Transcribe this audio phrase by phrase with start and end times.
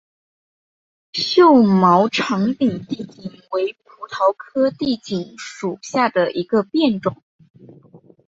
[1.13, 7.21] 锈毛长柄地锦为葡萄科地锦属下的一个变种。